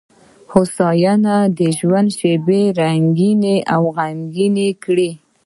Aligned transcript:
هوسونه 0.53 1.33
د 1.57 1.59
ژوند 1.77 2.09
شېبې 2.17 2.61
رنګینې 2.79 3.57
او 3.73 3.81
غمګینې 3.95 4.69
کړي. 4.83 5.11